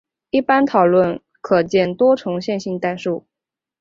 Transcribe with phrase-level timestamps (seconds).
[0.31, 3.27] 一般讨论可见多重线性代数。